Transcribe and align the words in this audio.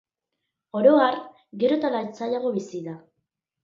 Oro 0.79 0.95
har, 1.03 1.19
gero 1.67 1.79
eta 1.79 1.95
lasaiago 1.99 2.57
bizi 2.61 2.87
da. 2.91 3.01